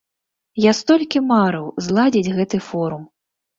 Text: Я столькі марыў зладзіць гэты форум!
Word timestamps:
Я 0.69 0.73
столькі 0.79 1.21
марыў 1.33 1.69
зладзіць 1.89 2.33
гэты 2.41 2.65
форум! 2.73 3.07